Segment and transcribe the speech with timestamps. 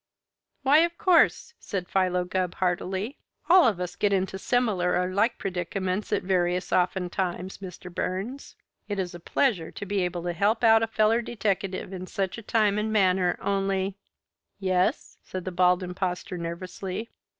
[0.63, 3.19] "Why, of course!" said Philo Gubb heartily.
[3.51, 7.93] "All of us get into similar or like predicaments at various often times, Mr.
[7.93, 8.55] Burns.
[8.87, 12.39] It is a pleasure to be able to help out a feller deteckative in such
[12.39, 13.37] a time and manner.
[13.41, 13.95] Only"
[14.69, 17.11] "Yes?" said the Bald Impostor nervously.